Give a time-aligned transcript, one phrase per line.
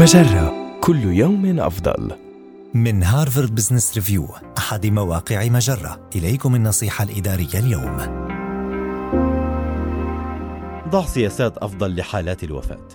[0.00, 2.12] مجرة كل يوم أفضل.
[2.74, 4.28] من هارفارد بزنس ريفيو
[4.58, 7.96] أحد مواقع مجرة إليكم النصيحة الإدارية اليوم
[10.88, 12.88] ضع سياسات أفضل لحالات الوفاة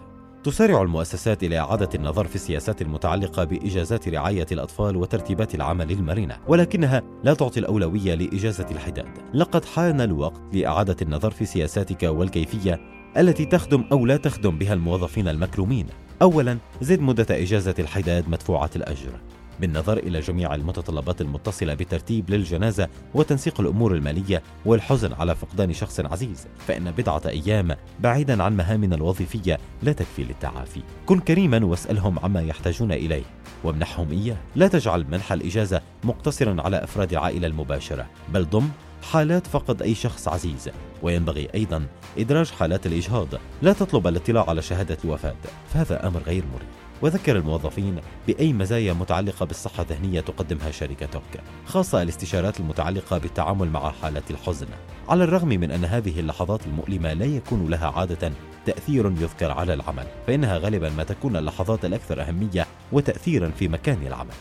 [0.44, 7.01] تسارع المؤسسات إلى إعادة النظر في السياسات المتعلقة بإجازات رعاية الأطفال وترتيبات العمل المرنة، ولكنها
[7.23, 9.07] لا تعطي الأولوية لإجازة الحداد.
[9.33, 12.79] لقد حان الوقت لإعادة النظر في سياساتك والكيفية
[13.17, 15.87] التي تخدم أو لا تخدم بها الموظفين المكرومين.
[16.21, 19.11] أولاً، زد مدة إجازة الحداد مدفوعة الأجر.
[19.59, 26.47] بالنظر إلى جميع المتطلبات المتصلة بالترتيب للجنازة وتنسيق الأمور المالية والحزن على فقدان شخص عزيز
[26.68, 30.82] فإن بضعة أيام بعيدا عن مهامنا الوظيفية لا تكفي للتعافي.
[31.05, 33.23] كن كريما واسألهم عما يحتاجون إليه.
[33.63, 34.38] وامنحهم إياه.
[34.55, 38.69] لا تجعل منح الإجازة مقتصرا على أفراد العائلة المباشرة بل ضم
[39.11, 40.69] حالات فقد أي شخص عزيز.
[41.03, 41.85] وينبغي أيضا
[42.17, 43.27] إدراج حالات الإجهاض.
[43.61, 45.35] لا تطلب الاطلاع على شهادة الوفاة.
[45.73, 47.95] فهذا أمر غير مريح وذكر الموظفين
[48.27, 54.67] بأي مزايا متعلقة بالصحة الذهنية تقدمها شركتك خاصة الاستشارات المتعلقة بالتعامل مع حالات الحزن.
[55.09, 58.31] على الرغم من أن هذه اللحظات المؤلمة لا يكون لها عادة
[58.65, 64.33] تأثير يذكر على العمل فإنها غالبا ما تكون اللحظات الأكثر أهمية وتأثيرا في مكان العمل.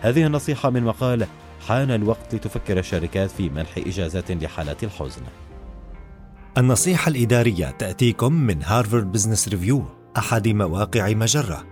[0.00, 1.26] هذه النصيحة من مقال
[1.68, 5.22] حان الوقت لتفكر الشركات في منح إجازات لحالات الحزن
[6.58, 9.84] النصيحة الإدارية تأتيكم من هارفارد بزنس ريفيو
[10.18, 11.71] أحد مواقع مجرة.